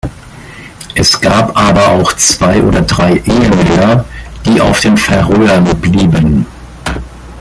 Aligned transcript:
Es 0.95 1.21
gab 1.21 1.55
aber 1.55 1.89
auch 1.89 2.13
zwei 2.13 2.63
oder 2.63 2.81
drei 2.81 3.17
Ehemänner, 3.17 4.03
die 4.47 4.59
auf 4.59 4.79
den 4.79 4.97
Färöern 4.97 5.63
blieben. 5.79 6.47